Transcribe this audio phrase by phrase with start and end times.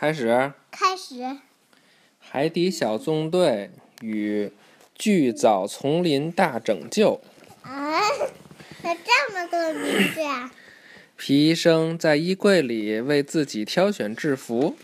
[0.00, 0.52] 开始。
[0.70, 1.38] 开始。
[2.20, 4.52] 海底小纵队与
[4.94, 7.20] 巨藻丛林大拯救。
[7.62, 8.00] 啊，
[8.84, 10.52] 有这么多名字啊！
[11.18, 14.76] 皮医生在衣柜里为自己挑选制服，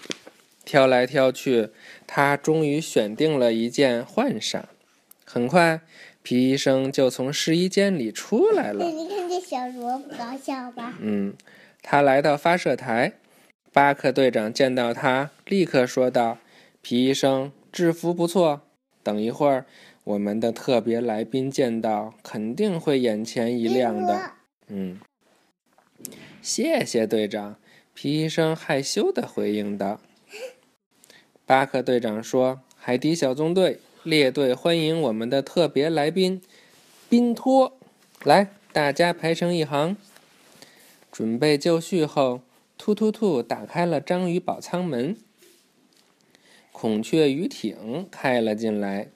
[0.65, 1.69] 挑来挑去，
[2.09, 4.69] 他终于选定了一件换上。
[5.25, 5.81] 很快，
[6.25, 8.85] 皮医生就从试衣间里出来了。
[8.87, 10.95] 你看这小萝卜搞笑吧？
[10.99, 11.35] 嗯，
[11.83, 13.13] 他来到发射台。
[13.75, 16.39] 巴克队长见到他，立刻说道
[16.81, 18.61] ：“皮医生，制服不错。
[19.03, 19.67] 等一会儿，
[20.05, 24.31] 我们的特别来宾见到，肯定会眼前一亮的。”
[24.71, 25.01] 嗯，
[26.41, 27.57] 谢谢队长。
[27.95, 29.99] 皮医生害羞的回应道。
[31.45, 36.41] 巴克队长说：“海底小纵队列队欢迎我们的特别来宾，
[37.09, 37.77] 宾托。
[38.23, 39.97] 来，大家排成一行，
[41.11, 42.41] 准备就绪后。”
[42.85, 43.43] 突突兔！
[43.43, 45.17] 打开了章鱼宝舱门，
[46.71, 49.09] 孔雀鱼艇开了进来，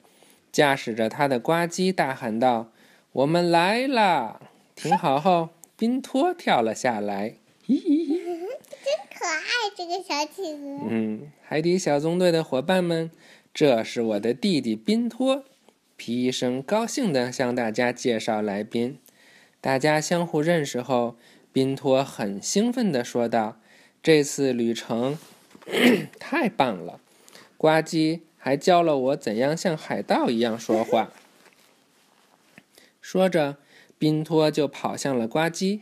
[0.51, 2.71] 驾驶着它的呱唧大喊道
[3.13, 4.41] ：“我们来啦！”
[4.73, 7.35] 停好后，宾托跳了下来，
[7.67, 10.87] 咦，真可爱，这个小企鹅。
[10.89, 13.11] 嗯，海底小纵队的伙伴们，
[13.53, 15.43] 这是我的弟弟宾托。
[15.95, 18.97] 皮医生高兴地向大家介绍来宾，
[19.61, 21.15] 大家相互认识后。
[21.51, 23.59] 宾托很兴奋地说道
[24.03, 25.17] ：“这次旅程
[26.19, 26.99] 太棒了，
[27.57, 31.11] 呱唧还教了我怎样像海盗一样说话。”
[33.01, 33.57] 说着，
[33.97, 35.79] 宾托就跑向了呱唧。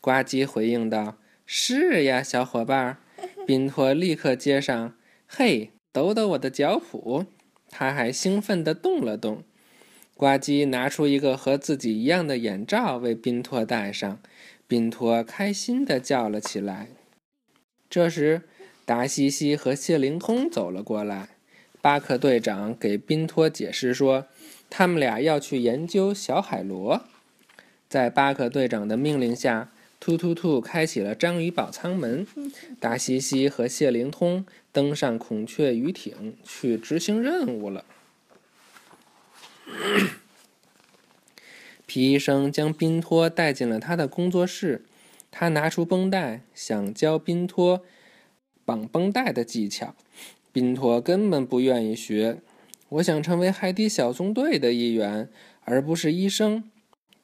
[0.00, 2.98] 呱唧回应道：“是呀，小伙伴。”
[3.46, 4.94] 宾托立刻接上
[5.28, 7.26] ：“嘿，抖抖我的脚蹼。”
[7.68, 9.44] 他还兴奋地动了动。
[10.16, 14.18] 呱唧拿出一个和自己一样的眼罩，为宾托戴上。
[14.70, 16.90] 宾托开心地叫了起来。
[17.88, 18.42] 这时，
[18.84, 21.30] 达西西和谢灵通走了过来。
[21.82, 24.28] 巴克队长给宾托解释说，
[24.70, 27.02] 他们俩要去研究小海螺。
[27.88, 32.24] 在巴克队长的命令下，突突突开启了章鱼宝舱门。
[32.78, 37.84] 达西西和谢灵通登上孔雀鱼艇，去执行任务了。
[41.90, 44.84] 皮医生将宾托带进了他的工作室，
[45.32, 47.82] 他拿出绷带，想教宾托
[48.64, 49.96] 绑绷带的技巧。
[50.52, 52.38] 宾托根本不愿意学。
[52.90, 55.28] 我想成为海底小纵队的一员，
[55.64, 56.62] 而不是医生。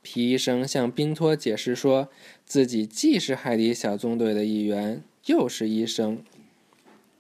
[0.03, 2.09] 皮医生向宾托解释说，
[2.45, 6.25] 自己既是海底小纵队的一员，又是医生。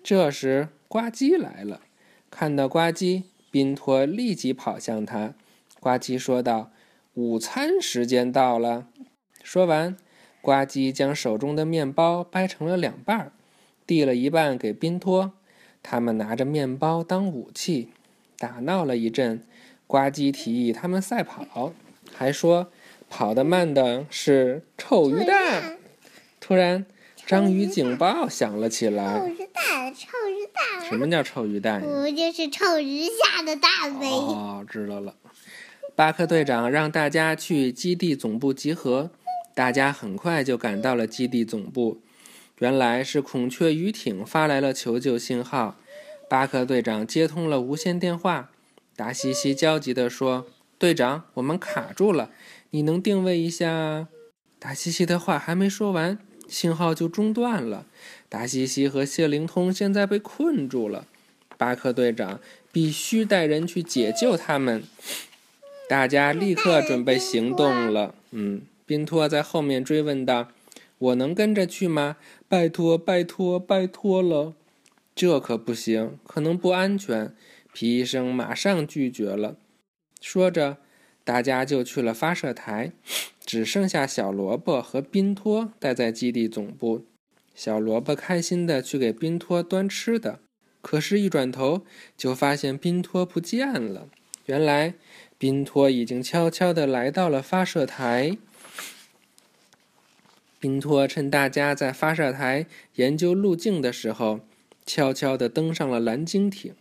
[0.03, 1.83] 这时，呱唧来了。
[2.29, 5.37] 看到呱唧，宾托立即跑向他。
[5.79, 6.73] 呱唧说道。
[7.17, 8.89] 午餐时间到了。
[9.43, 9.97] 说完，
[10.43, 13.33] 呱唧将手中的面包掰成了两半，
[13.87, 15.33] 递了一半给宾托。
[15.83, 17.89] 他们拿着面包当武器，
[18.39, 19.43] 打闹了一阵。
[19.87, 21.73] 呱唧提议他们赛跑，
[22.13, 22.71] 还说
[23.09, 25.79] 跑得慢的是臭鱼蛋。
[26.39, 26.85] 突然，
[27.25, 29.21] 章鱼警报响了起来。
[29.21, 30.87] 臭鱼蛋，臭鱼蛋。
[30.87, 31.81] 什么叫臭鱼蛋？
[31.81, 34.07] 不就是臭鱼下的蛋呗。
[34.11, 35.15] 哦，知道了。
[35.97, 39.11] 巴克队长让大家去基地总部集合，
[39.55, 42.03] 大家很快就赶到了基地总部。
[42.59, 45.79] 原来是孔雀鱼艇发来了求救信号，
[46.29, 48.51] 巴克队长接通了无线电话。
[48.95, 50.47] 达西西焦急地说
[50.79, 52.31] ：“队长，我们卡住了，
[52.73, 54.09] 你能定位一下？”
[54.61, 57.87] 达西西的话还没说完，信号就中断了。
[58.29, 61.07] 达西西和谢灵通现在被困住了，
[61.57, 62.39] 巴克队长
[62.71, 64.83] 必须带人去解救他们。
[65.89, 68.15] 大家立刻准备行动了。
[68.33, 70.49] 嗯，宾托在后面追问道
[70.99, 72.17] ：“我能跟着去吗？
[72.49, 74.55] 拜托，拜托，拜托了！”
[75.15, 77.35] 这可不行，可能不安全。
[77.73, 79.57] 皮医生马上拒绝了。
[80.21, 80.79] 说着，
[81.25, 82.93] 大家就去了发射台，
[83.45, 87.05] 只剩下小萝卜和宾托待在基地总部。
[87.55, 90.41] 小萝卜开心的去给宾托端吃的，
[90.83, 91.83] 可是，一转头
[92.17, 94.09] 就发现宾托不见了。
[94.47, 94.95] 原来。
[95.39, 98.39] 宾托已经悄悄地来到了发射台。
[100.59, 102.65] 宾托趁大家在发射台
[102.95, 104.41] 研究路径的时候，
[104.87, 106.75] 悄悄地登上了蓝鲸艇，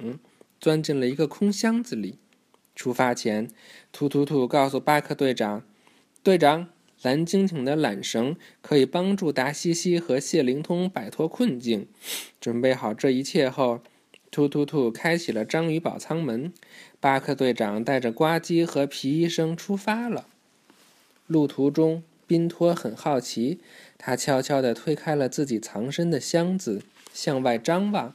[0.62, 2.17] 钻进了一个空箱子里。
[2.73, 3.50] 出发前，
[3.91, 5.65] 突突突告诉巴克队长
[6.23, 6.69] ：“队长，
[7.01, 11.89] 蓝鲸艇的缆绳可以帮助达西西和谢灵通摆脱困境。”
[12.39, 13.81] 准备好这一切后。
[14.36, 14.92] 突突突！
[14.92, 16.52] 开启了章鱼宝舱门，
[17.00, 20.28] 巴克队长带着呱唧和皮医生出发了。
[21.26, 23.62] 路途中，宾托很好奇，
[23.98, 26.82] 他悄悄地推开了自己藏身的箱子，
[27.14, 28.14] 向外张望。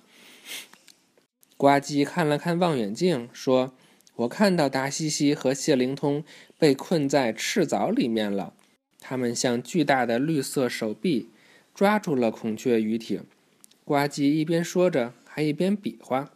[1.56, 3.72] 呱唧看了看望远镜，说
[4.16, 6.22] ：“我看到达西西和谢灵通
[6.58, 8.52] 被困在赤藻里面了，
[9.00, 11.30] 他们像巨大的绿色手臂，
[11.74, 13.24] 抓住了孔雀鱼艇。”
[13.86, 16.32] 呱唧一边说着，还一边比划。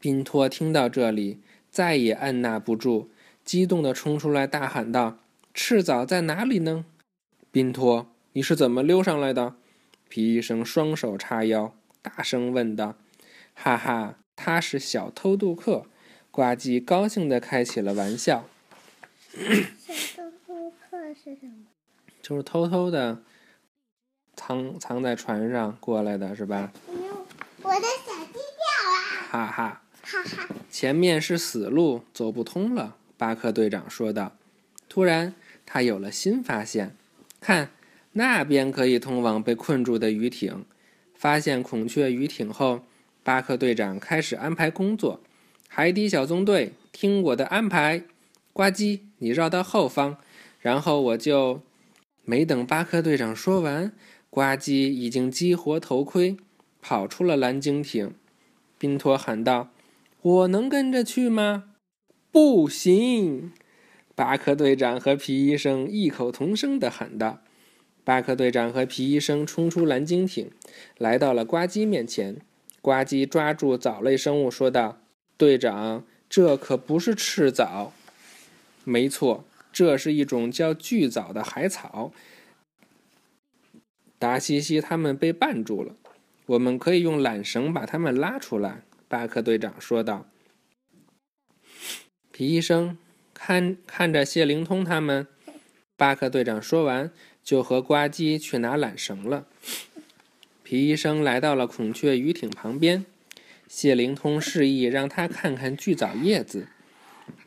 [0.00, 1.38] 宾托听到这里，
[1.70, 3.08] 再也按捺不住，
[3.44, 5.20] 激动地冲出来，大喊道
[5.54, 6.84] ：“赤藻在哪里呢？”
[7.52, 9.54] 宾托，你是怎么溜上来的？
[10.08, 11.72] 皮医生双手叉腰，
[12.02, 12.96] 大声问道。
[13.54, 15.86] 哈哈，他是小偷渡客，
[16.32, 18.48] 呱唧高兴地开起了玩笑。
[19.78, 21.66] 小偷渡客是什么？
[22.20, 23.22] 就是偷偷的
[24.34, 26.72] 藏藏在船上过来的，是吧？
[27.66, 29.28] 我的小鸡掉了！
[29.28, 30.48] 哈哈，哈哈。
[30.70, 32.94] 前面是死路，走不通了。
[33.16, 34.36] 巴克队长说道。
[34.88, 35.34] 突然，
[35.66, 36.96] 他有了新发现，
[37.40, 37.70] 看，
[38.12, 40.64] 那边可以通往被困住的鱼艇。
[41.16, 42.84] 发现孔雀鱼艇后。
[43.24, 45.20] 巴克队长开始安排工作，
[45.66, 48.04] 海底小纵队听我的安排。
[48.52, 50.18] 呱唧，你绕到后方，
[50.60, 51.60] 然后我就……
[52.24, 53.90] 没等巴克队长说完，
[54.30, 56.36] 呱唧已经激活头盔，
[56.80, 58.14] 跑出了蓝鲸艇。
[58.78, 59.70] 宾托喊道
[60.22, 61.64] ：“我能跟着去吗
[62.30, 63.52] ？”“不行！”
[64.14, 67.42] 巴克队长和皮医生异口同声地喊道。
[68.04, 70.50] 巴克队长和皮医生冲出蓝鲸艇，
[70.96, 72.36] 来到了呱唧面前。
[72.80, 75.00] 呱唧抓住藻类生物，说道
[75.36, 77.92] ：“队长，这可不是赤藻。
[78.84, 82.12] 没错，这是一种叫巨藻的海草。
[84.20, 85.96] 达西西他们被绊住了，
[86.46, 90.26] 我们可以用缆绳把他们拉出来。”巴克队长说道。
[92.32, 92.98] 皮医生
[93.32, 95.26] 看看着谢灵通他们，
[95.96, 97.10] 巴克队长说完，
[97.42, 99.46] 就和呱唧去拿缆绳了。
[100.62, 103.06] 皮医生来到了孔雀鱼艇旁边，
[103.68, 106.66] 谢灵通示意让他看看巨藻叶子。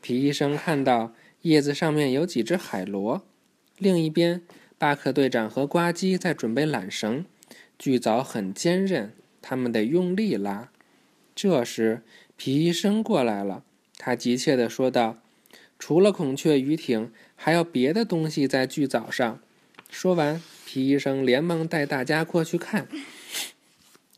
[0.00, 3.22] 皮医生看到叶子上面有几只海螺。
[3.76, 4.42] 另一边，
[4.78, 7.26] 巴克队长和呱唧在准备缆绳。
[7.80, 10.70] 巨藻很坚韧，他们得用力拉。
[11.34, 12.02] 这时，
[12.36, 13.64] 皮医生过来了，
[13.96, 15.18] 他急切地说道
[15.78, 19.40] ：“除了孔雀鱼艇，还有别的东西在巨藻上。”
[19.90, 20.42] 说完。
[20.66, 22.86] 皮医生连忙带大家过去看，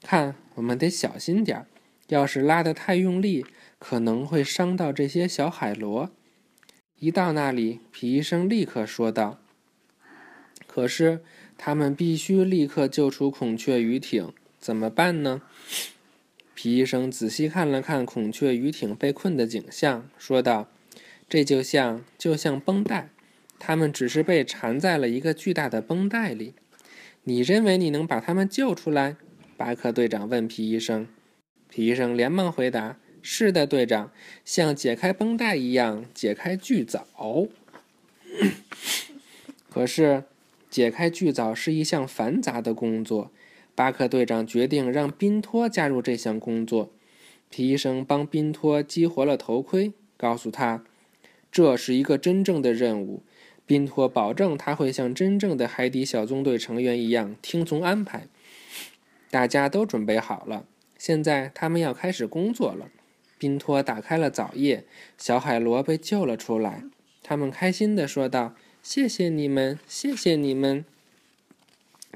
[0.03, 1.67] 看，我们得小心点儿，
[2.09, 3.47] 要是拉得太用力，
[3.79, 6.11] 可能会伤到这些小海螺。
[6.99, 9.41] 一到那里，皮医生立刻说道
[10.69, 11.25] ：“可是
[11.65, 15.43] 他们必须立刻救出孔雀鱼艇，怎么办呢？”
[16.57, 20.69] 皮医生仔细看了看孔雀鱼艇被困的景象，说道
[21.31, 23.11] ：“这就像，就像绷带。”
[23.61, 26.55] 他们只是被缠在了一个巨大的绷带里。
[27.23, 29.15] 你认为你能把他们救出来？
[29.57, 31.07] 巴克队长问皮医生。
[31.69, 34.11] 皮医生连忙回答：“是的，队长，
[34.45, 37.07] 像解开绷带一样解开巨藻。
[39.71, 40.25] 可是，
[40.73, 43.31] 解开巨藻是一项繁杂的工作。
[43.75, 46.91] 巴克队长决定让宾托加入这项工作。
[47.51, 50.83] 皮医生帮宾托激活了头盔，告诉他，
[51.51, 53.23] 这是一个真正的任务。”
[53.67, 58.27] 宾托保证他会像真正的海底小纵队成员一样听从安排。
[59.31, 60.65] 大家都准备好了，
[60.97, 62.89] 现在他们要开始工作了。
[63.39, 64.85] 宾托打开了藻叶，
[65.19, 66.85] 小海螺被救了出来。
[67.23, 70.85] 他们开心地说道：“谢谢你们，谢谢你们。”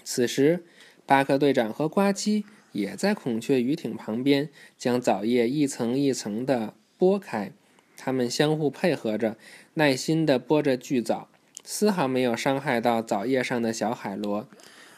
[0.04, 0.64] 此时，
[1.06, 7.52] 巴克队长和呱唧也在孔雀鱼艇旁边，将藻叶一层一层地剥开。
[7.96, 9.36] 他们相互配合着，
[9.74, 11.28] 耐心地剥着巨藻。
[11.64, 14.46] 丝毫没有伤害到藻叶上的小海螺，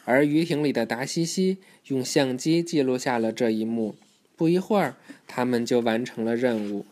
[0.05, 1.57] 而鱼艇里的达西西
[1.87, 3.95] 用相机记录下了这一幕。
[4.35, 4.95] 不一会儿，
[5.27, 6.85] 他们就完成了任务。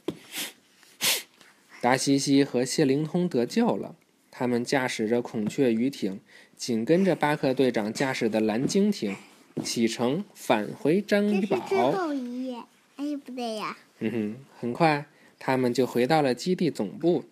[1.81, 3.95] 达西西和谢灵通得救了，
[4.37, 6.19] 他们驾驶着孔雀鱼艇，
[6.55, 9.15] 紧跟着巴克队长驾驶的蓝鲸艇，
[9.63, 11.57] 启程返回章鱼堡。
[11.67, 12.57] 这是最后一页，
[12.97, 13.75] 哎，不对呀。
[13.97, 15.07] 嗯哼，很快
[15.39, 17.23] 他们就回到了基地总部。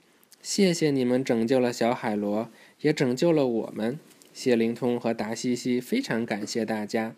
[0.42, 2.50] 谢谢你们拯救了小海螺，
[2.82, 4.00] 也拯救了我们。
[4.34, 7.14] 谢灵通和达西西非常感谢大家。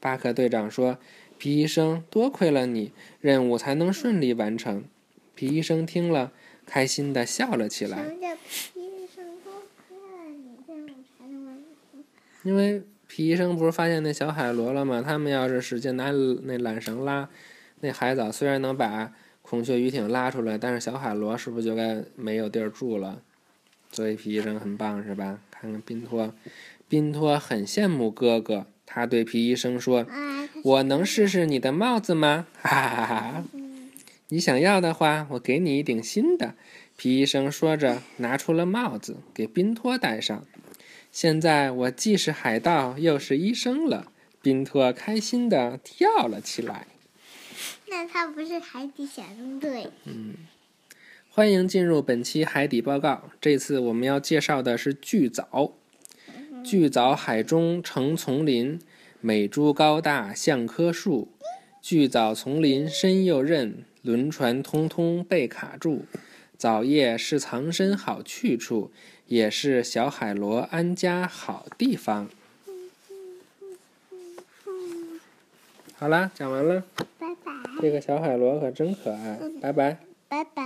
[0.00, 0.96] 巴克队长说
[1.36, 4.84] ：“皮医生，多亏了你，任务才能顺利完成。”
[5.36, 6.32] 皮医生听了，
[6.64, 8.08] 开心的笑了起来。
[8.08, 10.88] 皮医生多亏了你，任务
[11.18, 11.54] 才能完
[11.92, 12.04] 成？
[12.46, 15.02] 因为皮医生不是发现那小海螺了吗？
[15.02, 17.28] 他们要是使劲拿那缆绳拉，
[17.80, 19.12] 那海藻虽然能把。
[19.48, 23.22] 孔雀鱼艇拉出来，但是小海螺是不是就该没有地儿住了？
[23.92, 25.38] 所以皮医生很棒，是吧？
[25.52, 26.34] 看看宾托，
[26.88, 33.44] 宾托很羡慕哥哥，他对皮医生说啊，：“我能试试你的帽子吗？”哈哈哈哈！
[34.30, 36.54] 你想要的话，我给你一顶新的。
[36.96, 40.44] 皮医生说着，拿出了帽子给宾托戴上。
[41.16, 44.12] 现在我既是海盗，又是医生了。
[44.42, 46.88] 宾托开心地跳了起来。
[47.88, 49.88] 那他不是海底小纵队？
[50.04, 50.34] 嗯
[51.30, 53.30] 欢迎进入本期海底报告。
[53.40, 55.72] 这次我们要介绍的是巨藻。
[56.62, 58.78] 巨藻海中成丛林，
[59.22, 61.32] 每株高大像棵树。
[61.80, 66.04] 巨藻丛林深又韧，轮船通通被卡住。
[66.58, 68.90] 藻叶是藏身好去处，
[69.26, 72.28] 也是小海螺安家好地方。
[75.98, 76.84] 好啦，讲完了。
[77.18, 79.98] 拜拜，这个小海螺可真可爱，拜拜。
[80.28, 80.65] 拜拜。